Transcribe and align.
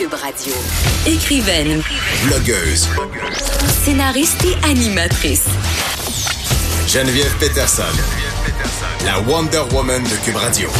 Cube 0.00 0.14
Radio. 0.14 0.54
Écrivaine, 1.06 1.82
Blogueuse. 2.24 2.88
scénariste 3.84 4.42
et 4.46 4.66
animatrice. 4.66 5.44
Geneviève 6.88 7.36
Peterson. 7.38 7.82
La 9.04 9.20
Wonder 9.20 9.60
Woman 9.74 10.02
de 10.02 10.24
Cube 10.24 10.36
Radio. 10.36 10.70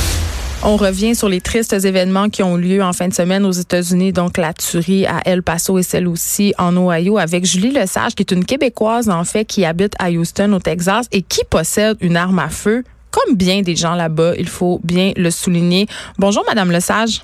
On 0.62 0.78
revient 0.78 1.14
sur 1.14 1.28
les 1.28 1.42
tristes 1.42 1.74
événements 1.74 2.30
qui 2.30 2.42
ont 2.42 2.56
lieu 2.56 2.82
en 2.82 2.94
fin 2.94 3.08
de 3.08 3.12
semaine 3.12 3.44
aux 3.44 3.52
États-Unis, 3.52 4.14
donc 4.14 4.38
la 4.38 4.54
tuerie 4.54 5.04
à 5.04 5.20
El 5.26 5.42
Paso 5.42 5.76
et 5.76 5.82
celle 5.82 6.08
aussi 6.08 6.54
en 6.56 6.74
Ohio, 6.78 7.18
avec 7.18 7.44
Julie 7.44 7.72
Lesage, 7.72 8.14
qui 8.14 8.22
est 8.22 8.32
une 8.32 8.46
Québécoise 8.46 9.10
en 9.10 9.24
fait, 9.24 9.44
qui 9.44 9.66
habite 9.66 9.92
à 9.98 10.10
Houston, 10.10 10.50
au 10.54 10.60
Texas, 10.60 11.04
et 11.12 11.20
qui 11.20 11.42
possède 11.44 11.98
une 12.00 12.16
arme 12.16 12.38
à 12.38 12.48
feu, 12.48 12.84
comme 13.10 13.34
bien 13.34 13.60
des 13.60 13.76
gens 13.76 13.96
là-bas, 13.96 14.32
il 14.38 14.48
faut 14.48 14.80
bien 14.82 15.12
le 15.16 15.30
souligner. 15.30 15.88
Bonjour, 16.18 16.44
Madame 16.48 16.70
Lesage. 16.70 17.22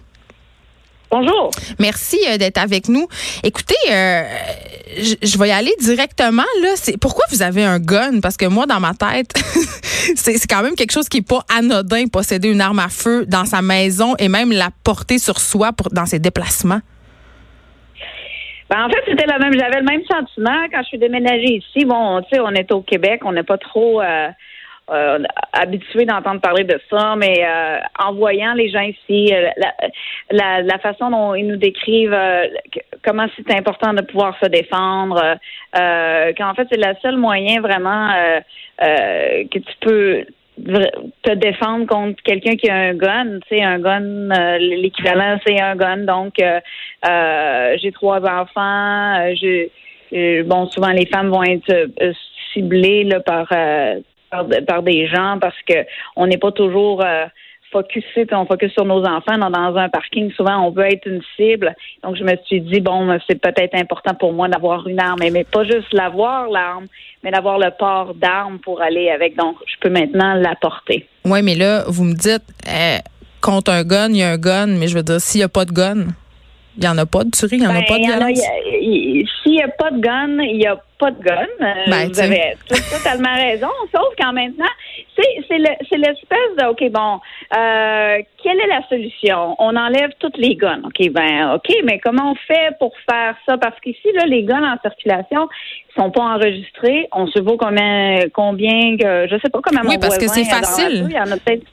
Bonjour. 1.10 1.50
Merci 1.78 2.18
euh, 2.28 2.36
d'être 2.36 2.58
avec 2.58 2.88
nous. 2.88 3.06
Écoutez, 3.44 3.74
euh, 3.90 4.22
je, 4.96 5.14
je 5.22 5.38
vais 5.38 5.48
y 5.48 5.52
aller 5.52 5.72
directement. 5.80 6.42
Là, 6.62 6.68
c'est 6.74 6.98
pourquoi 6.98 7.24
vous 7.30 7.42
avez 7.42 7.64
un 7.64 7.78
gun? 7.78 8.20
Parce 8.20 8.36
que 8.36 8.46
moi, 8.46 8.66
dans 8.66 8.80
ma 8.80 8.92
tête, 8.92 9.32
c'est 10.16 10.36
c'est 10.36 10.48
quand 10.48 10.62
même 10.62 10.74
quelque 10.74 10.92
chose 10.92 11.08
qui 11.08 11.18
est 11.18 11.28
pas 11.28 11.44
anodin 11.56 12.06
posséder 12.08 12.50
une 12.50 12.60
arme 12.60 12.80
à 12.80 12.88
feu 12.88 13.24
dans 13.26 13.44
sa 13.44 13.62
maison 13.62 14.14
et 14.18 14.28
même 14.28 14.50
la 14.50 14.70
porter 14.82 15.18
sur 15.18 15.38
soi 15.38 15.72
pour 15.72 15.90
dans 15.90 16.06
ses 16.06 16.18
déplacements. 16.18 16.80
Ben, 18.68 18.84
en 18.84 18.88
fait, 18.88 19.02
c'était 19.06 19.26
le 19.26 19.38
même. 19.38 19.52
J'avais 19.52 19.78
le 19.78 19.86
même 19.86 20.02
sentiment 20.10 20.66
quand 20.72 20.82
je 20.82 20.88
suis 20.88 20.98
déménagée 20.98 21.58
ici. 21.58 21.84
Bon, 21.84 22.20
tu 22.22 22.34
sais, 22.34 22.40
on 22.40 22.50
est 22.50 22.72
au 22.72 22.80
Québec, 22.80 23.20
on 23.24 23.32
n'est 23.32 23.44
pas 23.44 23.58
trop 23.58 24.02
euh, 24.02 24.28
euh, 24.90 25.18
habitué 25.52 26.04
d'entendre 26.04 26.40
parler 26.40 26.64
de 26.64 26.80
ça, 26.90 27.16
mais 27.16 27.44
euh, 27.44 27.78
en 27.98 28.14
voyant 28.14 28.54
les 28.54 28.70
gens 28.70 28.82
ici, 28.82 29.32
euh, 29.32 29.48
la, 29.56 29.74
la, 30.30 30.62
la 30.62 30.78
façon 30.78 31.10
dont 31.10 31.34
ils 31.34 31.46
nous 31.46 31.56
décrivent 31.56 32.12
euh, 32.12 32.46
comment 33.04 33.26
c'est 33.36 33.52
important 33.56 33.92
de 33.92 34.02
pouvoir 34.02 34.38
se 34.42 34.48
défendre, 34.48 35.20
euh, 35.78 36.32
qu'en 36.36 36.54
fait 36.54 36.66
c'est 36.70 36.78
le 36.78 36.94
seul 37.02 37.16
moyen 37.16 37.60
vraiment 37.60 38.10
que 38.78 39.58
tu 39.58 39.76
peux 39.80 40.24
te 41.22 41.34
défendre 41.34 41.86
contre 41.86 42.22
quelqu'un 42.22 42.56
qui 42.56 42.70
a 42.70 42.74
un 42.74 42.94
gun, 42.94 43.40
tu 43.46 43.56
sais, 43.56 43.62
un 43.62 43.78
gun, 43.78 44.30
euh, 44.30 44.58
l'équivalent 44.58 45.38
c'est 45.46 45.60
un 45.60 45.76
gun. 45.76 45.98
Donc, 45.98 46.34
euh, 46.40 47.76
j'ai 47.78 47.92
trois 47.92 48.20
enfants, 48.20 49.20
euh, 50.12 50.42
bon, 50.44 50.66
souvent 50.68 50.92
les 50.92 51.06
femmes 51.06 51.30
vont 51.30 51.42
être 51.42 51.90
ciblées 52.52 53.04
là, 53.04 53.20
par, 53.20 53.48
par 54.30 54.46
par 54.66 54.82
des 54.82 55.06
gens 55.06 55.38
parce 55.40 55.56
que 55.68 55.74
on 56.16 56.26
n'est 56.26 56.38
pas 56.38 56.52
toujours 56.52 57.02
euh, 57.04 57.24
focusé, 57.72 58.26
on 58.32 58.46
focus 58.46 58.72
sur 58.72 58.84
nos 58.84 59.04
enfants. 59.04 59.36
Dans, 59.38 59.50
dans 59.50 59.76
un 59.76 59.88
parking, 59.88 60.30
souvent, 60.32 60.66
on 60.66 60.70
veut 60.70 60.84
être 60.86 61.06
une 61.06 61.20
cible. 61.36 61.74
Donc, 62.02 62.16
je 62.16 62.22
me 62.22 62.34
suis 62.46 62.60
dit, 62.60 62.80
bon, 62.80 63.18
c'est 63.28 63.40
peut-être 63.40 63.74
important 63.74 64.14
pour 64.14 64.32
moi 64.32 64.48
d'avoir 64.48 64.86
une 64.86 65.00
arme, 65.00 65.18
mais, 65.20 65.30
mais 65.30 65.44
pas 65.44 65.64
juste 65.64 65.92
l'avoir, 65.92 66.48
l'arme, 66.48 66.86
mais 67.24 67.30
d'avoir 67.32 67.58
le 67.58 67.70
port 67.76 68.14
d'arme 68.14 68.58
pour 68.60 68.80
aller 68.80 69.10
avec. 69.10 69.36
Donc, 69.36 69.56
je 69.66 69.74
peux 69.80 69.90
maintenant 69.90 70.34
la 70.34 70.54
porter. 70.54 71.06
Oui, 71.24 71.42
mais 71.42 71.56
là, 71.56 71.84
vous 71.88 72.04
me 72.04 72.14
dites 72.14 72.44
euh, 72.68 72.98
contre 73.42 73.72
un 73.72 73.82
gun, 73.82 74.08
il 74.10 74.18
y 74.18 74.22
a 74.22 74.30
un 74.30 74.38
gun, 74.38 74.68
mais 74.68 74.86
je 74.86 74.96
veux 74.96 75.02
dire, 75.02 75.20
s'il 75.20 75.40
n'y 75.40 75.44
a 75.44 75.48
pas 75.48 75.64
de 75.64 75.72
gun, 75.72 76.06
il 76.78 76.82
n'y 76.82 76.88
en 76.88 76.98
a 76.98 77.06
pas 77.06 77.24
de 77.24 77.30
tuerie, 77.30 77.56
il 77.56 77.60
n'y 77.62 77.66
en 77.66 77.70
a 77.70 77.80
Ben, 77.80 77.84
pas 77.88 77.94
de 77.94 78.00
il 78.02 78.04
y 78.04 78.12
en 78.12 78.12
a- 78.12 78.18
violence. 78.28 78.38
y 78.38 78.46
a- 78.46 78.65
S'il 79.42 79.52
n'y 79.52 79.62
a 79.62 79.68
pas 79.68 79.90
de 79.90 79.98
gun, 80.00 80.38
il 80.42 80.58
n'y 80.58 80.66
a 80.66 80.76
pas 80.98 81.10
de 81.10 81.20
gun. 81.22 81.46
Euh, 81.60 81.74
Ben, 81.88 82.08
vous 82.08 82.20
avez 82.20 82.54
totalement 82.90 83.34
raison. 83.36 83.68
Sauf 83.94 84.14
qu'en 84.18 84.32
maintenant, 84.32 84.64
c'est 85.16 85.44
c'est 85.48 85.58
le- 85.58 85.76
c'est 85.90 85.98
l'espèce 85.98 86.56
de 86.58 86.64
OK, 86.66 86.90
bon, 86.90 87.20
euh, 87.56 88.18
quelle 88.42 88.60
est 88.60 88.66
la 88.68 88.82
solution? 88.88 89.56
On 89.58 89.74
enlève 89.76 90.10
toutes 90.18 90.38
les 90.38 90.54
guns. 90.54 90.80
OK, 90.84 91.10
ben 91.10 91.54
OK, 91.54 91.74
mais 91.84 91.98
comment 91.98 92.32
on 92.32 92.34
fait 92.34 92.70
pour 92.78 92.92
faire 93.10 93.34
ça? 93.46 93.58
Parce 93.58 93.78
qu'ici, 93.80 94.08
là, 94.14 94.24
les 94.26 94.42
guns 94.44 94.62
en 94.64 94.78
circulation 94.80 95.48
sont 95.96 96.10
pas 96.10 96.22
enregistrés. 96.22 97.08
On 97.12 97.26
se 97.26 97.40
vaut 97.40 97.56
combien, 97.56 98.20
combien 98.32 98.96
que 98.96 99.26
je 99.28 99.36
sais 99.42 99.50
pas 99.50 99.60
comment 99.62 99.80
Oui, 99.82 99.94
mon 99.94 100.00
parce 100.00 100.18
que 100.18 100.28
c'est 100.28 100.44
facile. 100.44 101.06
Il 101.10 101.14
y 101.16 101.18
en 101.20 101.30
a 101.30 101.36
peut-être 101.36 101.64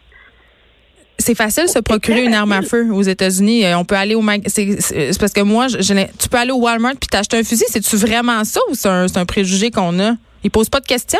C'est 1.19 1.35
facile 1.35 1.63
de 1.63 1.67
se 1.67 1.73
c'est 1.73 1.81
procurer 1.81 2.23
une 2.23 2.33
arme 2.33 2.51
à 2.51 2.61
feu 2.61 2.87
aux 2.91 3.01
États-Unis. 3.03 3.65
Euh, 3.65 3.77
On 3.77 3.85
peut 3.85 3.95
aller 3.95 4.15
au 4.15 4.21
mag... 4.21 4.41
c'est 4.47 4.81
c'est- 4.81 5.13
c'est 5.13 5.19
parce 5.19 5.31
que 5.33 5.41
moi, 5.41 5.67
je, 5.67 5.81
je 5.81 5.93
n'ai- 5.93 6.09
tu 6.19 6.27
peux 6.27 6.37
aller 6.37 6.51
au 6.51 6.57
Walmart 6.59 6.95
puis 6.99 7.07
t'acheter 7.07 7.37
un 7.37 7.43
fusil. 7.43 7.65
C'est-tu 7.69 7.95
vraiment 7.97 8.43
ça 8.43 8.59
ou 8.69 8.75
c'est 8.75 8.89
un, 8.89 9.07
c'est 9.07 9.17
un 9.17 9.25
préjugé 9.25 9.71
qu'on 9.71 9.97
a? 9.99 10.15
Ils 10.43 10.51
posent 10.51 10.69
pas 10.69 10.79
de 10.79 10.85
questions? 10.87 11.19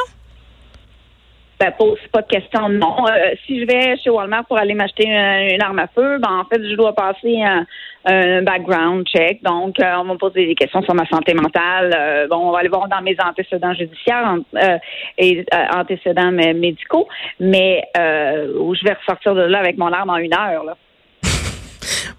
Ben, 1.63 1.71
pose 1.77 1.97
pas 2.11 2.21
de 2.21 2.27
question, 2.27 2.67
non. 2.67 3.07
Euh, 3.07 3.35
si 3.45 3.61
je 3.61 3.65
vais 3.65 3.95
chez 3.95 4.09
Walmart 4.09 4.43
pour 4.45 4.57
aller 4.57 4.73
m'acheter 4.73 5.07
une, 5.07 5.61
arme 5.61 5.79
à 5.79 5.87
feu, 5.87 6.17
ben, 6.17 6.41
en 6.41 6.43
fait, 6.43 6.61
je 6.61 6.75
dois 6.75 6.93
passer 6.93 7.41
un, 7.41 7.65
un 8.03 8.41
background 8.41 9.07
check. 9.07 9.41
Donc, 9.43 9.79
euh, 9.79 9.93
on 9.99 10.03
va 10.03 10.13
me 10.13 10.17
poser 10.17 10.45
des 10.45 10.55
questions 10.55 10.81
sur 10.81 10.93
ma 10.93 11.05
santé 11.07 11.33
mentale. 11.33 11.95
Euh, 11.97 12.27
bon, 12.27 12.49
on 12.49 12.51
va 12.51 12.59
aller 12.59 12.67
voir 12.67 12.89
dans 12.89 13.01
mes 13.01 13.15
antécédents 13.25 13.73
judiciaires 13.73 14.35
euh, 14.55 14.77
et 15.17 15.45
euh, 15.53 15.65
antécédents 15.73 16.33
mé- 16.33 16.53
médicaux, 16.53 17.07
mais 17.39 17.83
euh, 17.97 18.51
où 18.59 18.75
je 18.75 18.83
vais 18.83 18.93
ressortir 18.93 19.33
de 19.33 19.43
là 19.43 19.59
avec 19.59 19.77
mon 19.77 19.93
arme 19.93 20.09
en 20.09 20.17
une 20.17 20.33
heure. 20.33 20.65
Là. 20.65 20.75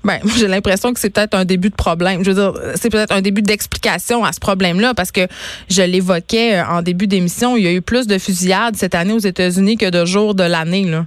Ben, 0.04 0.18
j'ai 0.38 0.48
l'impression 0.48 0.92
que 0.92 1.00
c'est 1.00 1.10
peut-être 1.10 1.34
un 1.34 1.44
début 1.44 1.70
de 1.70 1.74
problème. 1.74 2.24
Je 2.24 2.30
veux 2.30 2.36
dire, 2.36 2.52
c'est 2.74 2.90
peut-être 2.90 3.12
un 3.14 3.20
début 3.22 3.42
d'explication 3.42 4.24
à 4.24 4.32
ce 4.32 4.40
problème-là 4.40 4.94
parce 4.94 5.12
que 5.12 5.26
je 5.70 5.82
l'évoquais 5.82 6.58
euh, 6.58 6.64
en 6.66 6.82
début 6.82 7.06
d'émission. 7.06 7.56
Il 7.56 7.64
y 7.64 7.68
a 7.68 7.72
eu 7.72 7.82
plus 7.82 8.06
de 8.06 8.18
fusillades 8.18 8.76
cette 8.76 8.94
année 8.94 9.12
aux 9.12 9.18
États-Unis 9.18 9.76
que 9.76 9.90
de 9.90 10.04
jours 10.04 10.34
de 10.34 10.44
l'année, 10.44 10.84
là. 10.84 11.06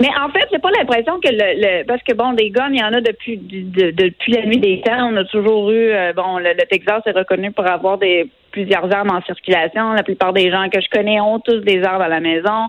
Mais 0.00 0.08
en 0.20 0.28
fait, 0.30 0.44
j'ai 0.52 0.58
pas 0.58 0.70
l'impression 0.76 1.20
que 1.20 1.28
le, 1.30 1.84
parce 1.84 2.02
que 2.02 2.14
bon, 2.14 2.32
des 2.32 2.50
guns, 2.50 2.70
il 2.72 2.80
y 2.80 2.82
en 2.82 2.92
a 2.92 3.00
depuis 3.00 3.38
de- 3.38 3.92
depuis 3.92 4.32
la 4.32 4.44
nuit 4.44 4.58
des 4.58 4.80
temps. 4.84 5.08
On 5.12 5.16
a 5.16 5.24
toujours 5.24 5.70
eu 5.70 5.90
euh, 5.90 6.12
bon, 6.12 6.38
le, 6.38 6.50
le 6.50 6.66
Texas 6.68 7.02
est 7.06 7.12
reconnu 7.12 7.52
pour 7.52 7.64
avoir 7.64 7.98
des 7.98 8.28
plusieurs 8.50 8.92
armes 8.92 9.10
en 9.10 9.22
circulation. 9.22 9.92
La 9.92 10.02
plupart 10.02 10.32
des 10.32 10.50
gens 10.50 10.68
que 10.68 10.80
je 10.80 10.88
connais 10.90 11.20
ont 11.20 11.38
tous 11.38 11.60
des 11.60 11.82
armes 11.84 12.02
à 12.02 12.08
la 12.08 12.18
maison. 12.20 12.66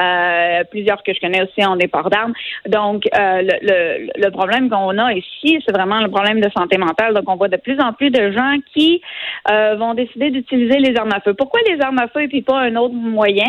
Euh, 0.00 0.64
plusieurs 0.70 1.02
que 1.02 1.12
je 1.12 1.20
connais 1.20 1.42
aussi 1.42 1.66
ont 1.66 1.76
des 1.76 1.88
ports 1.88 2.10
d'armes. 2.10 2.32
Donc, 2.66 3.04
euh, 3.06 3.42
le, 3.42 3.54
le, 3.62 4.10
le 4.24 4.30
problème 4.30 4.70
qu'on 4.70 4.96
a 4.98 5.12
ici, 5.12 5.58
c'est 5.64 5.72
vraiment 5.72 6.00
le 6.00 6.08
problème 6.08 6.40
de 6.40 6.50
santé 6.56 6.78
mentale. 6.78 7.14
Donc, 7.14 7.28
on 7.28 7.36
voit 7.36 7.48
de 7.48 7.56
plus 7.56 7.78
en 7.80 7.92
plus 7.92 8.10
de 8.10 8.30
gens 8.30 8.56
qui 8.72 9.02
euh, 9.50 9.76
vont 9.76 9.94
décider 9.94 10.30
d'utiliser 10.30 10.78
les 10.78 10.96
armes 10.96 11.12
à 11.12 11.20
feu. 11.20 11.34
Pourquoi 11.34 11.60
les 11.68 11.80
armes 11.80 11.98
à 11.98 12.08
feu 12.08 12.22
et 12.22 12.28
puis 12.28 12.42
pas 12.42 12.58
un 12.60 12.76
autre 12.76 12.94
moyen? 12.94 13.48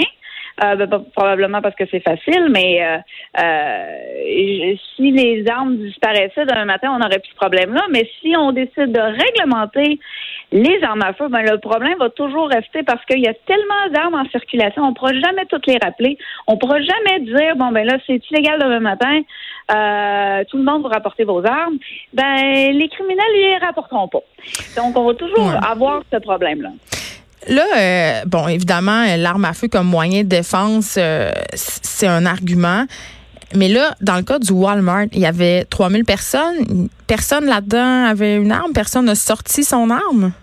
Euh, 0.62 0.76
ben, 0.76 1.06
probablement 1.16 1.62
parce 1.62 1.76
que 1.76 1.86
c'est 1.90 2.02
facile, 2.02 2.48
mais 2.52 2.84
euh, 2.84 2.98
euh, 3.40 4.76
si 4.96 5.12
les 5.12 5.46
armes 5.50 5.78
disparaissaient 5.78 6.46
d'un 6.46 6.66
matin, 6.66 6.92
on 6.94 7.00
n'aurait 7.00 7.20
plus 7.20 7.32
ce 7.32 7.36
problème-là. 7.36 7.82
Mais 7.92 8.10
si 8.20 8.36
on 8.36 8.52
décide 8.52 8.92
de 8.92 9.00
réglementer 9.00 10.00
les 10.52 10.84
armes 10.84 11.02
à 11.04 11.14
feu, 11.14 11.28
ben, 11.30 11.44
le 11.50 11.60
problème 11.60 11.98
va 12.00 12.10
toujours 12.10 12.50
rester 12.50 12.84
parce 12.84 13.04
qu'il 13.06 13.20
y 13.20 13.28
a 13.28 13.34
tellement 13.46 13.88
d'armes 13.94 14.16
en 14.16 14.26
circulation, 14.30 14.84
on 14.84 14.90
ne 14.90 14.96
pourra 14.96 15.14
jamais 15.14 15.46
toutes 15.50 15.68
les 15.68 15.78
rappeler. 15.82 16.18
On 16.48 16.54
ne 16.56 16.58
pourra 16.58 16.80
jamais 16.82 17.20
dire 17.22 17.56
bon 17.56 17.72
ben 17.72 17.86
là 17.86 17.98
c'est 18.06 18.20
illégal 18.32 18.60
demain 18.60 18.80
matin, 18.80 19.22
tout 20.50 20.58
le 20.58 20.64
monde 20.64 20.84
va 20.84 20.90
rapporter 20.90 21.24
vos 21.24 21.46
armes. 21.46 21.78
Ben 22.14 22.72
les 22.74 22.90
criminels 22.90 23.26
ne 23.34 23.40
les 23.42 23.58
rapporteront 23.58 24.08
pas. 24.08 24.24
Donc 24.76 24.98
on 24.98 25.06
va 25.06 25.14
toujours 25.14 25.40
Ouais. 25.40 25.68
avoir 25.70 26.02
ce 26.12 26.18
problème-là. 26.18 26.70
Là, 27.48 27.64
euh, 27.78 28.22
bon, 28.26 28.48
évidemment, 28.48 29.04
euh, 29.08 29.16
l'arme 29.18 29.46
à 29.46 29.54
feu 29.54 29.68
comme 29.70 29.88
moyen 29.88 30.24
de 30.24 30.28
défense, 30.28 30.98
euh, 31.00 31.32
c'est 31.54 32.08
un 32.08 32.26
argument. 32.26 32.86
Mais 33.56 33.68
là, 33.68 33.96
dans 34.02 34.18
le 34.18 34.24
cas 34.24 34.40
du 34.40 34.52
Walmart, 34.52 35.06
il 35.14 35.22
y 35.22 35.26
avait 35.26 35.64
3000 35.64 36.06
personnes. 36.06 36.90
Personne 37.08 37.46
là-dedans 37.46 38.06
avait 38.06 38.36
une 38.36 38.52
arme? 38.52 38.74
Personne 38.74 39.06
n'a 39.06 39.16
sorti 39.16 39.64
son 39.64 39.90
arme? 39.90 40.34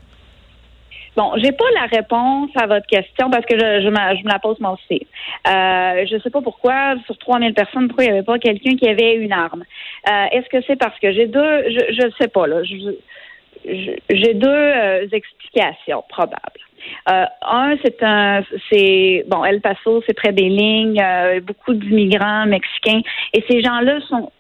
Bon, 1.17 1.33
j'ai 1.37 1.53
pas 1.53 1.65
la 1.75 1.87
réponse 1.87 2.51
à 2.57 2.67
votre 2.67 2.87
question 2.87 3.31
parce 3.31 3.47
que 3.47 3.59
je, 3.59 3.89
me, 3.89 4.29
la 4.29 4.39
pose 4.39 4.59
moi 4.61 4.73
aussi. 4.73 5.07
Euh, 5.47 6.05
je 6.11 6.21
sais 6.23 6.31
pas 6.31 6.43
pourquoi, 6.43 6.97
sur 7.07 7.17
3000 7.17 7.55
personnes, 7.55 7.89
pourquoi 7.89 8.05
il 8.05 8.09
n'y 8.09 8.13
avait 8.13 8.25
pas 8.25 8.39
quelqu'un 8.39 8.77
qui 8.77 8.87
avait 8.87 9.15
une 9.15 9.33
arme? 9.33 9.65
Euh, 10.09 10.25
Est-ce 10.33 10.49
que 10.49 10.63
c'est 10.67 10.77
parce 10.77 10.99
que 10.99 11.13
j'ai 11.13 11.27
deux, 11.27 11.63
je, 11.71 11.95
je 11.95 12.11
sais 12.21 12.29
pas, 12.29 12.47
là. 12.47 12.63
J'ai 13.65 14.35
deux 14.35 15.09
explications 15.13 16.05
probables. 16.09 16.66
Euh, 17.09 17.25
un, 17.43 17.77
c'est 17.85 18.03
un, 18.03 18.43
c'est 18.71 19.25
bon, 19.29 19.45
El 19.45 19.61
Paso, 19.61 20.03
c'est 20.07 20.15
près 20.15 20.33
des 20.33 20.49
lignes, 20.49 21.01
euh, 21.01 21.41
beaucoup 21.41 21.75
d'immigrants 21.75 22.47
mexicains, 22.47 23.01
et 23.33 23.45
ces 23.49 23.63
gens-là 23.63 24.01
sont, 24.09 24.33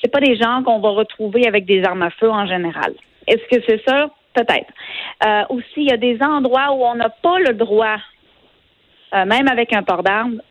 c'est 0.00 0.10
pas 0.10 0.20
des 0.20 0.36
gens 0.36 0.62
qu'on 0.62 0.78
va 0.80 0.90
retrouver 0.90 1.46
avec 1.46 1.64
des 1.66 1.84
armes 1.84 2.02
à 2.02 2.10
feu 2.10 2.30
en 2.30 2.46
général. 2.46 2.92
Est-ce 3.26 3.56
que 3.56 3.62
c'est 3.66 3.82
ça? 3.86 4.10
Peut-être. 4.34 4.72
Euh, 5.26 5.44
aussi, 5.48 5.78
il 5.78 5.88
y 5.88 5.92
a 5.92 5.96
des 5.96 6.18
endroits 6.22 6.72
où 6.72 6.84
on 6.84 6.94
n'a 6.94 7.08
pas 7.08 7.38
le 7.38 7.54
droit, 7.54 7.96
même 9.12 9.48
avec 9.48 9.72
un 9.72 9.82
port 9.82 10.02
d'armes, 10.02 10.42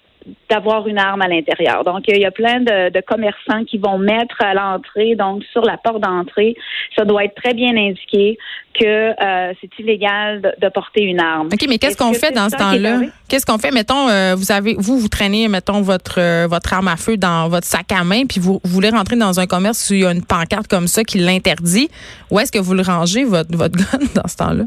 d'avoir 0.50 0.88
une 0.88 0.98
arme 0.98 1.22
à 1.22 1.27
l'intérieur. 1.27 1.83
Donc, 1.83 2.04
il 2.07 2.19
y 2.19 2.25
a 2.25 2.31
plein 2.31 2.60
de, 2.60 2.89
de, 2.89 3.01
commerçants 3.01 3.63
qui 3.66 3.77
vont 3.77 3.98
mettre 3.98 4.42
à 4.42 4.54
l'entrée, 4.54 5.16
donc 5.16 5.44
sur 5.51 5.62
la 5.62 5.77
porte 5.77 6.01
d'entrée, 6.01 6.56
ça 6.95 7.06
doit 7.06 7.25
être 7.25 7.36
très 7.36 7.54
bien 7.54 7.75
indiqué 7.77 8.38
que 8.80 8.86
euh, 8.86 9.54
c'est 9.62 9.69
illégal 9.80 10.42
de, 10.42 10.51
de, 10.62 10.69
porter 10.69 11.04
une 11.04 11.19
arme. 11.19 11.48
OK, 11.48 11.66
mais 11.69 11.77
qu'est-ce 11.77 11.98
qu'on 11.98 12.13
fait 12.13 12.31
dans 12.31 12.50
ce 12.50 12.57
temps-là? 12.57 13.01
Qu'est-ce 13.30 13.45
qu'on 13.45 13.57
fait? 13.57 13.72
Mettons, 13.72 14.10
euh, 14.10 14.36
vous 14.36 14.51
avez, 14.51 14.75
vous, 14.77 14.98
vous 14.98 15.07
traînez, 15.07 15.48
mettons, 15.48 15.81
votre, 15.81 16.19
euh, 16.19 16.48
votre 16.50 16.74
arme 16.74 16.88
à 16.88 16.98
feu 16.98 17.18
dans 17.18 17.48
votre 17.48 17.68
sac 17.68 17.92
à 17.92 18.04
main, 18.04 18.25
puis 18.25 18.39
vous, 18.39 18.60
vous, 18.63 18.72
voulez 18.72 18.89
rentrer 18.89 19.16
dans 19.16 19.39
un 19.39 19.45
commerce 19.45 19.89
où 19.89 19.94
il 19.94 20.01
y 20.01 20.06
a 20.06 20.12
une 20.12 20.25
pancarte 20.25 20.68
comme 20.68 20.88
ça 20.88 21.04
qui 21.04 21.19
l'interdit. 21.19 21.89
Où 22.31 22.39
est-ce 22.39 22.51
que 22.51 22.60
vous 22.60 22.74
le 22.74 22.81
rangez, 22.81 23.24
votre, 23.24 23.56
votre 23.56 23.75
gun, 23.77 24.06
dans 24.16 24.27
ce 24.27 24.38
temps-là? 24.38 24.63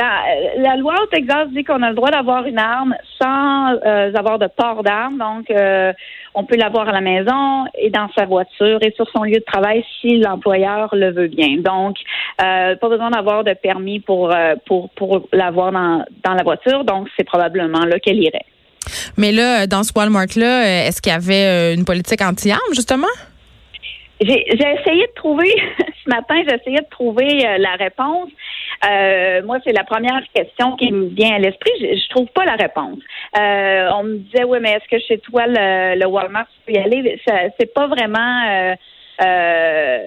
Ben, 0.00 0.06
euh, 0.06 0.62
la 0.62 0.76
loi 0.76 0.94
au 1.02 1.06
Texas 1.06 1.48
dit 1.50 1.62
qu'on 1.62 1.82
a 1.82 1.90
le 1.90 1.94
droit 1.94 2.10
d'avoir 2.10 2.46
une 2.46 2.58
arme 2.58 2.94
sans 3.20 3.74
euh, 3.84 4.14
avoir 4.14 4.38
de 4.38 4.46
port 4.46 4.82
d'arme. 4.82 5.18
Donc, 5.18 5.50
euh, 5.50 5.92
on 6.34 6.44
peut 6.44 6.56
l'avoir 6.56 6.88
à 6.88 6.92
la 6.92 7.02
maison 7.02 7.66
et 7.78 7.90
dans 7.90 8.08
sa 8.16 8.24
voiture 8.24 8.78
et 8.80 8.94
sur 8.96 9.06
son 9.14 9.24
lieu 9.24 9.34
de 9.40 9.44
travail 9.44 9.84
si 10.00 10.16
l'employeur 10.16 10.88
le 10.94 11.12
veut 11.12 11.26
bien. 11.26 11.58
Donc, 11.58 11.96
pas 12.38 12.88
besoin 12.88 13.10
d'avoir 13.10 13.44
de 13.44 13.52
permis 13.52 14.00
pour 14.00 14.34
pour 14.64 14.88
pour 14.90 15.28
l'avoir 15.32 15.72
dans 15.72 16.04
dans 16.24 16.32
la 16.32 16.44
voiture. 16.44 16.84
Donc, 16.84 17.08
c'est 17.18 17.24
probablement 17.24 17.84
là 17.84 17.98
qu'elle 17.98 18.22
irait. 18.22 18.46
Mais 19.18 19.32
là, 19.32 19.66
dans 19.66 19.82
ce 19.82 19.92
Walmart-là, 19.94 20.86
est-ce 20.86 21.02
qu'il 21.02 21.12
y 21.12 21.14
avait 21.14 21.74
une 21.74 21.84
politique 21.84 22.22
anti-armes, 22.22 22.74
justement? 22.74 23.14
J'ai 24.22 24.44
essayé 24.48 25.06
de 25.06 25.14
trouver, 25.14 25.52
ce 26.04 26.08
matin, 26.08 26.36
j'ai 26.48 26.54
essayé 26.54 26.78
de 26.78 26.90
trouver 26.90 27.46
la 27.58 27.74
réponse. 27.74 28.30
Euh, 28.88 29.42
moi, 29.44 29.58
c'est 29.64 29.72
la 29.72 29.84
première 29.84 30.22
question 30.34 30.76
qui 30.76 30.90
me 30.92 31.06
vient 31.08 31.34
à 31.34 31.38
l'esprit. 31.38 31.72
Je, 31.80 31.98
je 31.98 32.08
trouve 32.08 32.28
pas 32.28 32.44
la 32.44 32.56
réponse. 32.56 32.98
Euh, 33.38 33.90
on 33.94 34.04
me 34.04 34.16
disait, 34.18 34.44
oui, 34.44 34.58
mais 34.60 34.72
est-ce 34.72 34.88
que 34.88 34.98
chez 35.02 35.18
toi, 35.18 35.46
le, 35.46 35.98
le 35.98 36.06
Walmart, 36.06 36.46
tu 36.46 36.60
peux 36.66 36.78
y 36.78 36.82
aller? 36.82 37.20
C'est 37.58 37.74
pas 37.74 37.86
vraiment... 37.86 38.74
Euh, 39.20 40.00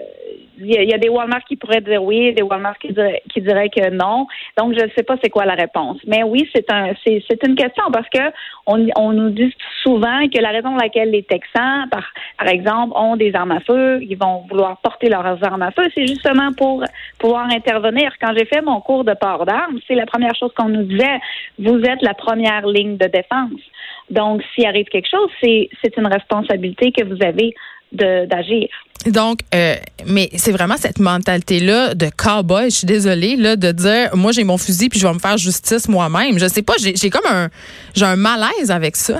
euh, 0.62 0.84
il 0.84 0.90
y, 0.90 0.94
a 0.94 0.98
des 0.98 1.10
Walmart 1.10 1.44
qui 1.46 1.56
pourraient 1.56 1.82
dire 1.82 2.04
oui, 2.04 2.34
des 2.34 2.42
Walmart 2.42 2.78
qui 2.78 2.94
diraient, 3.42 3.70
que 3.70 3.90
non. 3.90 4.28
Donc, 4.58 4.74
je 4.78 4.86
ne 4.86 4.90
sais 4.96 5.04
pas 5.04 5.16
c'est 5.22 5.30
quoi 5.30 5.46
la 5.46 5.56
réponse. 5.56 5.98
Mais 6.06 6.24
oui, 6.24 6.48
c'est 6.54 6.72
un, 6.72 6.94
une 7.06 7.56
question 7.56 7.84
parce 7.92 8.08
que 8.10 8.20
on, 8.68 9.12
nous 9.12 9.30
dit 9.32 9.54
souvent 9.82 10.28
que 10.30 10.40
la 10.40 10.50
raison 10.50 10.70
pour 10.70 10.82
laquelle 10.82 11.12
les 11.12 11.24
Texans, 11.24 11.90
par, 11.90 12.48
exemple, 12.48 12.94
ont 12.96 13.16
des 13.16 13.36
armes 13.36 13.52
à 13.52 13.60
feu, 13.62 14.00
ils 14.04 14.18
vont 14.18 14.46
vouloir 14.50 14.78
porter 14.78 15.10
leurs 15.10 15.44
armes 15.44 15.64
à 15.64 15.72
feu, 15.72 15.84
c'est 15.94 16.08
justement 16.08 16.54
pour 16.54 16.84
pouvoir 17.20 17.48
intervenir. 17.50 18.14
Quand 18.22 18.34
j'ai 18.38 18.46
fait 18.46 18.62
mon 18.62 18.80
cours 18.80 19.04
de 19.04 19.14
port 19.14 19.46
d'armes, 19.46 19.80
c'est 19.88 19.96
la 19.96 20.06
première 20.06 20.36
chose 20.36 20.52
qu'on 20.56 20.70
nous 20.70 20.84
disait. 20.84 21.20
Vous 21.60 21.82
êtes 21.82 22.02
la 22.02 22.14
première 22.14 22.66
ligne 22.68 22.98
de 22.98 23.08
défense. 23.08 23.60
Donc, 24.10 24.44
s'il 24.54 24.66
arrive 24.66 24.86
quelque 24.86 25.10
chose, 25.10 25.30
c'est 25.42 25.98
une 25.98 26.08
responsabilité 26.08 26.92
que 26.92 27.04
vous 27.04 27.22
avez 27.24 27.54
d'agir. 27.94 28.68
Donc, 29.08 29.40
euh, 29.54 29.76
mais 30.08 30.30
c'est 30.36 30.52
vraiment 30.52 30.78
cette 30.78 31.00
mentalité-là 31.00 31.94
de 31.94 32.08
cowboy, 32.16 32.66
je 32.66 32.78
suis 32.78 32.88
désolée, 32.88 33.36
là, 33.36 33.56
de 33.56 33.72
dire, 33.72 34.16
moi, 34.16 34.32
j'ai 34.32 34.44
mon 34.44 34.58
fusil 34.58 34.90
puis 34.90 35.00
je 35.00 35.08
vais 35.08 35.14
me 35.14 35.20
faire 35.20 35.38
justice 35.38 35.90
moi-même. 35.90 36.40
Je 36.40 36.48
sais 36.48 36.62
pas, 36.62 36.74
j'ai 36.78 37.10
comme 37.10 37.30
un, 37.30 37.50
j'ai 37.94 38.06
un 38.06 38.16
malaise 38.16 38.72
avec 38.72 38.96
ça. 38.96 39.20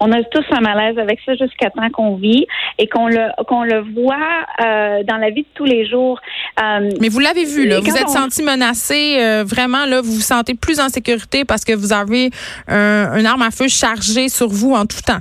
On 0.00 0.10
a 0.12 0.22
tous 0.24 0.44
un 0.50 0.60
malaise 0.60 0.98
avec 0.98 1.20
ça 1.24 1.34
jusqu'à 1.34 1.70
temps 1.70 1.88
qu'on 1.90 2.16
vit 2.16 2.46
et 2.78 2.88
qu'on 2.88 3.06
le 3.06 3.28
qu'on 3.46 3.62
le 3.62 3.80
voit 3.94 4.16
euh, 4.60 5.02
dans 5.04 5.16
la 5.16 5.30
vie 5.30 5.42
de 5.42 5.48
tous 5.54 5.64
les 5.64 5.88
jours. 5.88 6.20
Euh, 6.62 6.90
mais 7.00 7.08
vous 7.08 7.20
l'avez 7.20 7.44
vu 7.44 7.66
là, 7.66 7.80
vous 7.80 7.96
êtes 7.96 8.08
senti 8.08 8.42
menacé, 8.42 9.16
euh, 9.18 9.44
vraiment 9.44 9.86
là, 9.86 10.00
vous 10.00 10.12
vous 10.12 10.20
sentez 10.20 10.54
plus 10.54 10.80
en 10.80 10.88
sécurité 10.88 11.44
parce 11.44 11.64
que 11.64 11.72
vous 11.72 11.92
avez 11.92 12.30
un, 12.66 13.12
un 13.12 13.24
arme 13.24 13.42
à 13.42 13.50
feu 13.50 13.68
chargée 13.68 14.28
sur 14.28 14.48
vous 14.48 14.74
en 14.74 14.84
tout 14.84 15.00
temps. 15.00 15.20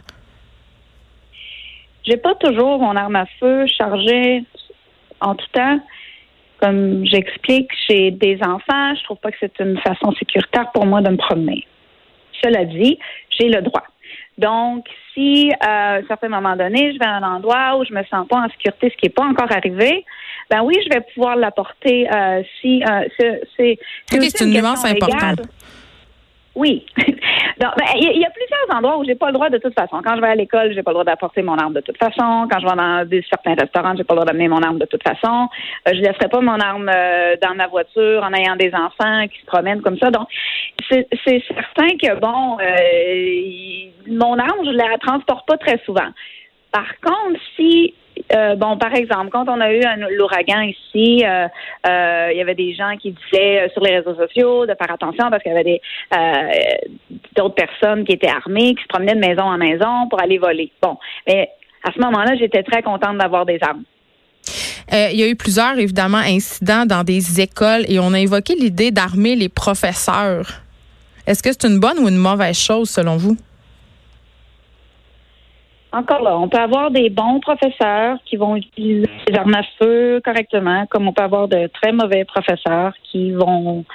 J'ai 2.06 2.18
pas 2.18 2.36
toujours 2.36 2.80
mon 2.80 2.96
arme 2.96 3.16
à 3.16 3.26
feu 3.40 3.66
chargée 3.68 4.44
en 5.22 5.36
tout 5.36 5.48
temps. 5.54 5.80
Comme 6.60 7.06
j'explique, 7.06 7.70
j'ai 7.88 8.12
des 8.12 8.40
enfants, 8.42 8.96
je 8.96 9.04
trouve 9.04 9.18
pas 9.18 9.32
que 9.32 9.38
c'est 9.40 9.60
une 9.60 9.78
façon 9.80 10.12
sécuritaire 10.14 10.72
pour 10.74 10.86
moi 10.86 11.02
de 11.02 11.10
me 11.10 11.18
promener. 11.18 11.66
Cela 12.42 12.66
dit, 12.66 12.98
j'ai 13.30 13.50
le 13.50 13.62
droit. 13.62 13.84
Donc, 14.38 14.86
si 15.14 15.52
euh, 15.52 15.56
à 15.62 15.96
un 15.96 16.08
certain 16.08 16.30
moment 16.30 16.56
donné, 16.56 16.94
je 16.94 17.00
vais 17.00 17.06
à 17.06 17.18
un 17.18 17.36
endroit 17.36 17.78
où 17.78 17.86
je 17.86 17.94
me 17.94 18.04
sens 18.06 18.28
pas 18.28 18.38
en 18.38 18.50
sécurité, 18.50 18.90
ce 18.90 18.98
qui 18.98 19.06
n'est 19.06 19.14
pas 19.14 19.26
encore 19.26 19.52
arrivé, 19.52 20.06
ben 20.50 20.62
oui, 20.64 20.76
je 20.84 20.90
vais 20.94 21.02
pouvoir 21.14 21.36
l'apporter 21.36 22.08
euh, 22.12 22.42
si 22.60 22.84
euh, 22.84 23.08
c'est 23.18 23.42
c'est 23.56 24.42
une, 24.42 24.54
nuance 24.54 24.86
importante. 24.86 25.42
Oui. 26.56 26.86
Ben, 27.60 27.72
il 27.96 28.20
y, 28.20 28.26
a 28.26 28.30
plusieurs 28.32 28.76
endroits 28.78 28.98
où 28.98 29.06
j'ai 29.06 29.16
pas 29.16 29.28
le 29.28 29.34
droit 29.34 29.50
de 29.50 29.60
toute 29.60 29.76
façon. 29.76 30.02
Quand 30.04 30.16
je 30.16 30.22
vais 30.22 30.28
à 30.28 30.36
l'école, 30.36 30.74
j'ai 30.74 30.82
pas 30.82 30.92
le 30.92 30.96
droit 30.96 31.04
d'apporter 31.04 31.44
mon 31.44 31.56
arme 31.56 31.74
de 31.74 31.82
toute 31.82 31.98
façon. 31.98 32.48
Quand 32.52 32.60
je 32.60 32.66
vais 32.66 32.76
dans 32.76 33.06
des, 33.08 33.24
certains 33.30 33.54
restaurants, 33.54 33.96
j'ai 33.96 34.04
pas 34.04 34.16
le 34.16 34.22
droit 34.22 34.26
d'amener 34.26 34.48
mon 34.48 34.62
arme 34.62 34.80
de 34.80 34.86
toute 34.86 35.04
façon. 35.04 35.48
Euh, 35.88 35.92
je 35.94 36.02
laisserai 36.02 36.28
pas 36.30 36.42
mon 36.42 36.60
arme 36.60 36.90
euh, 36.94 37.36
dans 37.42 37.54
ma 37.56 37.68
voiture 37.68 38.24
en 38.24 38.34
ayant 38.34 38.56
des 38.56 38.72
enfants 38.74 39.28
qui 39.28 39.40
se 39.40 39.46
promènent 39.46 39.82
comme 39.82 39.98
ça. 39.98 40.10
Donc, 40.10 40.28
c'est 40.90 41.08
certain 41.48 41.96
que 42.02 42.20
bon, 42.20 42.58
euh, 42.60 44.12
mon 44.12 44.38
arme, 44.38 44.66
je 44.66 44.72
la 44.72 44.98
transporte 44.98 45.48
pas 45.48 45.58
très 45.58 45.80
souvent. 45.86 46.10
Par 46.72 47.00
contre, 47.02 47.40
si 47.56 47.94
euh, 48.34 48.56
bon, 48.56 48.78
par 48.78 48.94
exemple, 48.94 49.30
quand 49.32 49.48
on 49.48 49.60
a 49.60 49.72
eu 49.72 49.82
l'ouragan 50.18 50.62
ici, 50.62 51.24
euh, 51.26 51.48
euh, 51.88 52.30
il 52.32 52.38
y 52.38 52.42
avait 52.42 52.56
des 52.56 52.74
gens 52.74 52.96
qui 52.98 53.12
disaient 53.12 53.70
sur 53.74 53.82
les 53.84 53.98
réseaux 53.98 54.16
sociaux 54.16 54.66
de 54.66 54.74
faire 54.76 54.92
attention 54.92 55.30
parce 55.30 55.44
qu'il 55.44 55.52
y 55.52 55.56
avait 55.56 55.64
des 55.64 55.82
d'autres 57.36 57.56
personnes 57.56 58.06
qui 58.06 58.14
étaient 58.14 58.30
armées, 58.30 58.76
qui 58.76 58.84
se 58.84 58.88
promenaient 58.88 59.16
de 59.16 59.20
maison 59.20 59.44
en 59.44 59.58
maison 59.58 60.08
pour 60.10 60.22
aller 60.22 60.38
voler. 60.38 60.72
Bon, 60.82 60.98
mais 61.28 61.50
à 61.84 61.92
ce 61.92 62.00
moment-là, 62.00 62.36
j'étais 62.38 62.64
très 62.64 62.82
contente 62.82 63.18
d'avoir 63.18 63.46
des 63.46 63.60
armes. 63.62 63.84
il 64.92 65.20
y 65.20 65.24
a 65.24 65.28
eu 65.28 65.36
plusieurs, 65.36 65.78
évidemment, 65.78 66.18
incidents 66.18 66.86
dans 66.86 67.04
des 67.04 67.42
écoles 67.42 67.84
et 67.88 68.00
on 68.00 68.14
a 68.14 68.20
évoqué 68.20 68.56
l'idée 68.56 68.92
d'armer 68.92 69.36
les 69.36 69.50
professeurs. 69.50 70.62
Est-ce 71.26 71.42
que 71.42 71.52
c'est 71.52 71.66
une 71.68 71.80
bonne 71.80 72.00
ou 72.00 72.08
une 72.08 72.18
mauvaise 72.18 72.58
chose 72.58 72.90
selon 72.90 73.18
vous? 73.18 73.38
Encore 75.94 76.22
là, 76.22 76.38
on 76.38 76.50
peut 76.50 76.58
avoir 76.58 76.90
des 76.90 77.10
bons 77.10 77.40
professeurs 77.40 78.18
qui 78.26 78.36
vont 78.36 78.56
utiliser 78.56 79.08
les 79.28 79.38
armes 79.38 79.54
à 79.54 79.64
feu 79.80 80.20
correctement, 80.26 80.86
comme 80.88 81.08
on 81.08 81.14
peut 81.14 81.24
avoir 81.24 81.48
de 81.48 81.68
très 81.68 81.92
mauvais 81.92 82.26
professeurs 82.26 82.94
qui 83.04 83.32
vont 83.32 83.86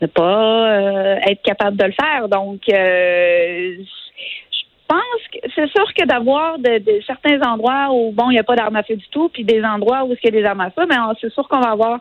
ne 0.00 0.06
pas 0.06 0.70
euh, 0.70 1.16
être 1.26 1.42
capables 1.42 1.76
de 1.76 1.84
le 1.84 1.92
faire. 1.92 2.28
Donc, 2.28 2.62
euh, 2.68 3.76
je 3.78 4.64
pense 4.88 5.22
que 5.32 5.38
c'est 5.54 5.70
sûr 5.70 5.92
que 5.94 6.06
d'avoir 6.06 6.58
de, 6.58 6.80
certains 7.06 7.40
endroits 7.42 7.88
où 7.92 8.12
bon, 8.12 8.30
il 8.30 8.34
n'y 8.34 8.38
a 8.38 8.44
pas 8.44 8.56
d'armes 8.56 8.76
à 8.76 8.82
feu 8.82 8.96
du 8.96 9.08
tout, 9.08 9.28
puis 9.28 9.44
des 9.44 9.62
endroits 9.62 10.04
où 10.04 10.12
il 10.12 10.18
y 10.24 10.28
a 10.28 10.30
des 10.30 10.44
armes 10.44 10.60
à 10.60 10.70
feu, 10.70 10.86
mais 10.88 10.96
c'est 11.20 11.32
sûr 11.32 11.46
qu'on 11.48 11.60
va 11.60 11.70
avoir 11.70 12.00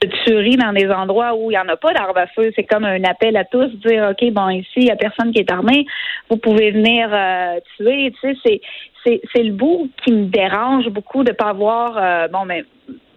de 0.00 0.08
tueries 0.24 0.56
dans 0.56 0.72
des 0.72 0.88
endroits 0.90 1.34
où 1.34 1.50
il 1.50 1.54
n'y 1.54 1.58
en 1.58 1.68
a 1.68 1.76
pas 1.76 1.92
d'armes 1.92 2.16
à 2.16 2.26
feu. 2.28 2.50
C'est 2.54 2.64
comme 2.64 2.84
un 2.84 3.02
appel 3.04 3.36
à 3.36 3.44
tous, 3.44 3.68
dire 3.86 4.10
OK, 4.10 4.30
bon, 4.32 4.48
ici, 4.50 4.68
il 4.76 4.84
n'y 4.84 4.90
a 4.90 4.96
personne 4.96 5.32
qui 5.32 5.40
est 5.40 5.50
armé, 5.50 5.86
vous 6.30 6.36
pouvez 6.36 6.70
venir 6.70 7.08
euh, 7.12 7.58
tuer. 7.76 8.12
Tu 8.20 8.34
sais, 8.36 8.60
c'est, 9.04 9.20
c'est, 9.32 9.42
le 9.42 9.52
bout 9.52 9.90
qui 10.04 10.12
me 10.12 10.26
dérange 10.26 10.88
beaucoup 10.88 11.24
de 11.24 11.30
ne 11.30 11.34
pas 11.34 11.48
avoir 11.48 11.96
euh, 11.96 12.28
bon 12.28 12.44
mais 12.44 12.64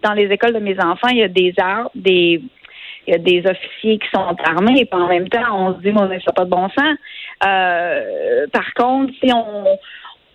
dans 0.02 0.14
les 0.14 0.26
écoles 0.26 0.54
de 0.54 0.58
mes 0.58 0.78
enfants, 0.80 1.08
il 1.10 1.18
y 1.18 1.22
a 1.22 1.28
des 1.28 1.54
armes, 1.58 1.88
des 1.94 2.42
il 3.06 3.12
y 3.12 3.16
a 3.16 3.18
des 3.18 3.42
officiers 3.48 3.98
qui 3.98 4.08
sont 4.14 4.36
armés, 4.44 4.80
et 4.80 4.88
en 4.94 5.08
même 5.08 5.28
temps, 5.28 5.40
on 5.50 5.74
se 5.74 5.80
dit, 5.80 5.90
bon, 5.90 6.08
ça 6.08 6.14
n'a 6.14 6.32
pas 6.36 6.44
de 6.44 6.50
bon 6.50 6.68
sens. 6.68 6.96
Euh, 7.44 8.46
par 8.52 8.72
contre, 8.74 9.12
si 9.20 9.32
on 9.32 9.64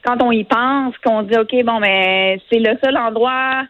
quand 0.05 0.21
on 0.23 0.31
y 0.31 0.43
pense, 0.43 0.97
qu'on 0.99 1.23
dit 1.23 1.37
OK, 1.37 1.53
bon, 1.65 1.79
mais 1.79 2.39
c'est 2.49 2.59
le 2.59 2.77
seul 2.83 2.97
endroit 2.97 3.63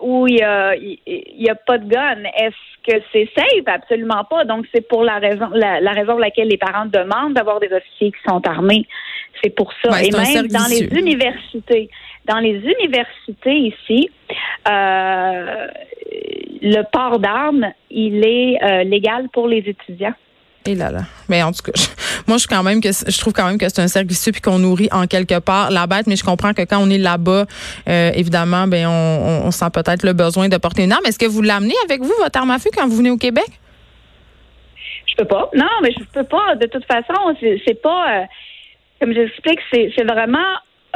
où 0.00 0.26
il 0.26 0.36
y 0.36 0.42
a, 0.42 0.74
il 0.74 0.98
y 1.06 1.48
a 1.48 1.54
pas 1.54 1.78
de 1.78 1.88
gun. 1.88 2.22
Est-ce 2.36 2.90
que 2.90 3.02
c'est 3.12 3.28
safe? 3.36 3.66
Absolument 3.66 4.24
pas. 4.24 4.44
Donc, 4.44 4.66
c'est 4.74 4.86
pour 4.86 5.04
la 5.04 5.18
raison, 5.18 5.48
la, 5.52 5.92
raison 5.92 6.12
pour 6.12 6.20
laquelle 6.20 6.48
les 6.48 6.56
parents 6.56 6.86
demandent 6.86 7.34
d'avoir 7.34 7.60
des 7.60 7.72
officiers 7.72 8.12
qui 8.12 8.18
sont 8.28 8.46
armés. 8.46 8.86
C'est 9.42 9.50
pour 9.50 9.72
ça. 9.82 10.02
Et 10.02 10.10
même 10.10 10.48
dans 10.48 10.68
les 10.68 10.84
universités. 10.98 11.88
Dans 12.26 12.38
les 12.38 12.58
universités 12.58 13.56
ici, 13.56 14.10
euh, 14.68 15.66
le 16.62 16.82
port 16.92 17.18
d'armes, 17.18 17.72
il 17.90 18.24
est 18.24 18.62
euh, 18.62 18.84
légal 18.84 19.28
pour 19.32 19.48
les 19.48 19.58
étudiants. 19.58 20.14
Et 20.66 20.74
là 20.74 20.90
là. 20.90 21.00
Mais 21.28 21.42
en 21.42 21.52
tout 21.52 21.62
cas, 21.62 21.72
moi 22.26 22.36
je 22.36 22.46
quand 22.46 22.62
même 22.62 22.80
que 22.80 22.90
je 22.92 23.18
trouve 23.18 23.32
quand 23.32 23.46
même 23.46 23.58
que 23.58 23.68
c'est 23.68 23.80
un 23.80 23.88
cercle 23.88 24.08
vicieux 24.08 24.32
puis 24.32 24.40
qu'on 24.40 24.58
nourrit 24.58 24.88
en 24.92 25.06
quelque 25.06 25.38
part 25.38 25.70
la 25.70 25.86
bête, 25.86 26.06
mais 26.06 26.16
je 26.16 26.24
comprends 26.24 26.52
que 26.52 26.62
quand 26.62 26.78
on 26.78 26.90
est 26.90 26.98
là-bas, 26.98 27.46
euh, 27.88 28.10
évidemment, 28.14 28.66
ben 28.66 28.86
on, 28.86 29.46
on, 29.46 29.50
sent 29.50 29.70
peut-être 29.72 30.04
le 30.04 30.12
besoin 30.12 30.48
de 30.48 30.56
porter 30.58 30.84
une 30.84 30.92
arme. 30.92 31.06
Est-ce 31.06 31.18
que 31.18 31.26
vous 31.26 31.42
l'amenez 31.42 31.74
avec 31.84 32.02
vous 32.02 32.12
votre 32.18 32.38
arme 32.38 32.50
à 32.50 32.58
feu 32.58 32.70
quand 32.76 32.86
vous 32.86 32.96
venez 32.96 33.10
au 33.10 33.16
Québec? 33.16 33.48
Je 35.06 35.14
peux 35.16 35.24
pas. 35.24 35.48
Non, 35.54 35.66
mais 35.82 35.92
je 35.92 36.04
peux 36.12 36.24
pas. 36.24 36.54
De 36.56 36.66
toute 36.66 36.84
façon, 36.84 37.34
c'est 37.40 37.82
pas 37.82 38.20
euh, 38.20 38.24
comme 39.00 39.14
j'explique, 39.14 39.60
c'est 39.72 40.04
vraiment 40.04 40.38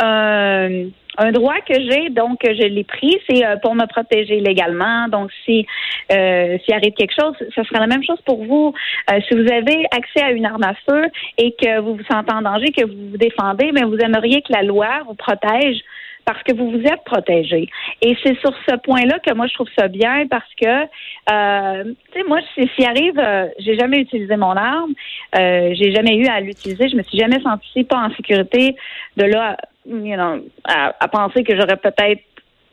euh, 0.03 0.89
un 1.19 1.33
droit 1.33 1.61
que 1.67 1.75
j'ai, 1.75 2.11
donc 2.11 2.39
je 2.43 2.67
l'ai 2.67 2.85
pris, 2.85 3.17
c'est 3.29 3.45
euh, 3.45 3.57
pour 3.57 3.75
me 3.75 3.87
protéger 3.87 4.41
légalement. 4.41 5.09
Donc, 5.09 5.31
si 5.45 5.67
euh, 6.13 6.59
s'il 6.65 6.75
arrive 6.75 6.93
quelque 6.95 7.15
chose, 7.19 7.35
ce 7.55 7.63
sera 7.63 7.81
la 7.81 7.87
même 7.87 8.03
chose 8.05 8.21
pour 8.25 8.45
vous. 8.45 8.75
Euh, 9.13 9.21
si 9.29 9.35
vous 9.35 9.51
avez 9.53 9.87
accès 9.97 10.23
à 10.23 10.33
une 10.33 10.47
arme 10.47 10.65
à 10.65 10.75
feu 10.89 11.05
et 11.39 11.53
que 11.53 11.81
vous 11.81 11.97
vous 11.97 12.05
sentez 12.11 12.33
en 12.33 12.43
danger, 12.43 12.73
que 12.73 12.85
vous 12.85 13.11
vous 13.11 13.17
défendez, 13.17 13.71
mais 13.73 13.83
vous 13.83 13.99
aimeriez 13.99 14.43
que 14.43 14.53
la 14.53 14.63
loi 14.63 14.89
vous 15.07 15.15
protège 15.15 15.79
parce 16.25 16.43
que 16.43 16.55
vous 16.55 16.71
vous 16.71 16.81
êtes 16.81 17.05
protégé. 17.05 17.69
Et 18.01 18.17
c'est 18.25 18.39
sur 18.41 18.53
ce 18.67 18.77
point-là 18.77 19.19
que 19.19 19.35
moi 19.35 19.47
je 19.47 19.55
trouve 19.55 19.69
ça 19.79 19.89
bien 19.89 20.27
parce 20.29 20.49
que 20.61 20.67
euh, 20.67 21.85
tu 21.85 22.19
sais 22.19 22.27
moi 22.27 22.39
s'il 22.55 22.87
arrive 22.87 23.19
euh, 23.19 23.47
j'ai 23.59 23.79
jamais 23.79 23.99
utilisé 23.99 24.35
mon 24.37 24.57
arme, 24.57 24.95
euh, 25.39 25.75
j'ai 25.75 25.93
jamais 25.93 26.17
eu 26.17 26.27
à 26.27 26.41
l'utiliser, 26.41 26.89
je 26.89 26.97
me 26.97 27.03
suis 27.03 27.19
jamais 27.19 27.41
sentie 27.41 27.85
pas 27.85 27.99
en 27.99 28.15
sécurité 28.15 28.75
de 29.19 29.25
là 29.25 29.59
you 29.87 30.17
know, 30.17 30.45
à, 30.65 30.95
à 30.99 31.09
penser 31.09 31.45
que 31.45 31.55
j'aurais 31.57 31.77
peut-être 31.77 32.23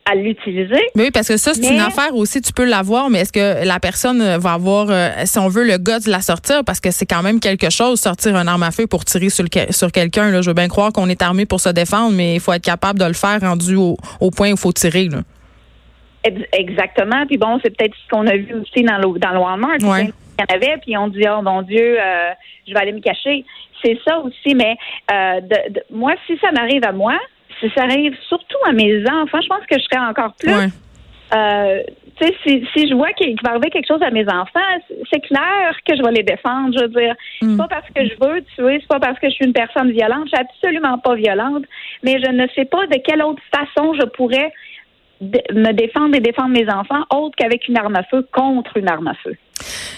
à 0.06 0.16
l'utiliser. 0.16 0.82
Oui, 0.96 1.12
parce 1.12 1.28
que 1.28 1.38
ça, 1.38 1.54
c'est 1.54 1.74
une 1.74 1.80
affaire 1.80 2.16
aussi, 2.16 2.42
tu 2.42 2.54
peux 2.54 2.66
l'avoir, 2.66 3.10
mais 3.10 3.20
est-ce 3.20 3.32
que 3.32 3.66
la 3.66 3.80
personne 3.80 4.38
va 4.38 4.54
avoir, 4.54 4.88
euh, 4.90 5.10
si 5.26 5.38
on 5.38 5.48
veut, 5.48 5.64
le 5.64 5.78
gars 5.78 6.00
de 6.00 6.10
la 6.10 6.22
sortir? 6.22 6.64
Parce 6.66 6.80
que 6.80 6.92
c'est 6.92 7.06
quand 7.06 7.22
même 7.22 7.40
quelque 7.40 7.70
chose, 7.70 8.00
sortir 8.00 8.36
un 8.36 8.48
arme 8.48 8.64
à 8.64 8.72
feu 8.72 8.88
pour 8.88 9.06
tirer 9.06 9.30
sur, 9.30 9.46
sur 9.70 9.92
quelqu'un. 9.92 10.42
Je 10.42 10.50
veux 10.50 10.54
bien 10.54 10.68
croire 10.68 10.92
qu'on 10.92 11.08
est 11.08 11.22
armé 11.22 11.46
pour 11.46 11.60
se 11.60 11.70
défendre, 11.70 12.16
mais 12.16 12.36
il 12.36 12.40
faut 12.40 12.54
être 12.54 12.64
capable 12.64 13.00
de 13.00 13.06
le 13.06 13.14
faire 13.14 13.40
rendu 13.42 13.76
au, 13.76 13.96
point 14.36 14.50
où 14.50 14.56
il 14.56 14.58
faut 14.58 14.72
tirer. 14.72 15.08
Là. 15.08 15.20
Exactement. 16.54 17.26
Puis 17.28 17.38
bon, 17.38 17.60
c'est 17.64 17.76
peut-être 17.76 17.96
ce 17.96 18.10
qu'on 18.10 18.28
a 18.28 18.36
vu 18.36 18.54
aussi 18.56 18.84
dans 18.84 18.98
le, 18.98 19.20
dans 19.20 19.32
le 19.32 19.40
Walmart. 19.40 19.78
Il 19.80 19.86
y 19.86 20.54
en 20.54 20.56
avait, 20.56 20.78
puis 20.82 20.98
on 20.98 21.08
dit, 21.08 21.24
oh 21.30 21.42
mon 21.44 21.62
Dieu, 21.62 22.00
euh, 22.00 22.32
je 22.68 22.74
vais 22.74 22.80
aller 22.80 22.94
me 22.94 23.02
cacher. 23.02 23.46
C'est 23.84 24.00
ça 24.06 24.20
aussi, 24.20 24.56
mais 24.56 24.78
euh, 25.12 25.42
de, 25.42 25.82
moi, 25.92 26.14
si 26.28 26.38
ça 26.38 26.52
m'arrive 26.52 26.84
à 26.86 26.92
moi, 26.92 27.18
si 27.60 27.70
ça 27.76 27.84
arrive 27.84 28.16
surtout 28.28 28.58
à 28.66 28.72
mes 28.72 29.04
enfants, 29.08 29.42
je 29.42 29.48
pense 29.48 29.66
que 29.70 29.78
je 29.78 29.84
serais 29.84 30.06
encore 30.06 30.34
plus. 30.40 30.72
Euh, 31.34 31.84
tu 32.18 32.28
sais, 32.28 32.36
si, 32.44 32.68
si 32.74 32.90
je 32.90 32.94
vois 32.94 33.14
qu'il 33.14 33.36
va 33.44 33.52
arriver 33.52 33.70
quelque 33.70 33.88
chose 33.88 34.02
à 34.02 34.12
mes 34.12 34.28
enfants, 34.28 34.60
c'est 35.12 35.22
clair 35.22 35.78
que 35.86 35.96
je 35.96 36.04
vais 36.04 36.12
les 36.12 36.24
défendre. 36.24 36.76
Je 36.78 36.84
veux 36.84 36.90
dire, 36.90 37.16
c'est 37.40 37.48
mm. 37.48 37.58
pas 37.58 37.68
parce 37.68 37.88
que 37.88 38.06
je 38.06 38.14
veux 38.20 38.42
tuer, 38.56 38.80
c'est 38.82 38.88
pas 38.88 39.00
parce 39.00 39.18
que 39.20 39.30
je 39.30 39.36
suis 39.36 39.46
une 39.46 39.54
personne 39.54 39.92
violente. 39.92 40.26
Je 40.26 40.36
suis 40.36 40.46
absolument 40.46 40.98
pas 40.98 41.16
violente, 41.16 41.64
mais 42.04 42.20
je 42.20 42.32
ne 42.32 42.48
sais 42.56 42.66
pas 42.66 42.86
de 42.88 42.98
quelle 42.98 43.24
autre 43.24 43.42
façon 43.54 43.94
je 43.94 44.06
pourrais 44.08 44.52
me 45.22 45.72
défendre 45.72 46.16
et 46.16 46.20
défendre 46.20 46.50
mes 46.50 46.68
enfants 46.70 47.04
autre 47.14 47.36
qu'avec 47.38 47.68
une 47.68 47.78
arme 47.78 47.96
à 47.96 48.04
feu 48.04 48.28
contre 48.34 48.78
une 48.78 48.90
arme 48.90 49.08
à 49.08 49.14
feu. 49.16 49.36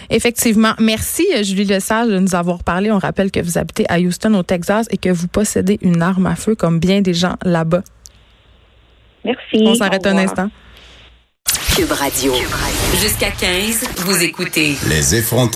Effectivement. 0.10 0.74
Merci, 0.80 1.26
Julie 1.44 1.66
Lesage, 1.66 2.08
de 2.08 2.20
nous 2.20 2.36
avoir 2.36 2.64
parlé. 2.64 2.92
On 2.92 3.00
rappelle 3.00 3.32
que 3.32 3.40
vous 3.40 3.58
habitez 3.58 3.86
à 3.90 4.00
Houston, 4.00 4.34
au 4.36 4.44
Texas, 4.44 4.88
et 4.92 4.98
que 4.98 5.10
vous 5.10 5.28
possédez 5.28 5.80
une 5.82 6.02
arme 6.02 6.28
à 6.28 6.36
feu 6.36 6.56
comme 6.56 6.80
bien 6.80 7.02
des 7.02 7.14
gens 7.14 7.36
là-bas. 7.44 7.84
Merci. 9.26 9.64
On 9.66 9.76
s'arrête 9.76 10.06
un 10.06 10.18
instant. 10.18 10.50
Cube 11.76 11.92
Radio. 11.92 12.34
Jusqu'à 13.02 13.32
15, 13.32 13.86
vous 14.06 14.24
écoutez. 14.24 14.76
Les 14.88 15.16
effrontés. 15.16 15.52